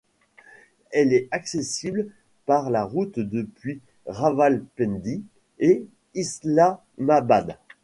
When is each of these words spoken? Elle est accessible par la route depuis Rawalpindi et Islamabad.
Elle 0.89 1.13
est 1.13 1.27
accessible 1.29 2.07
par 2.47 2.71
la 2.71 2.85
route 2.85 3.19
depuis 3.19 3.81
Rawalpindi 4.07 5.23
et 5.59 5.85
Islamabad. 6.15 7.59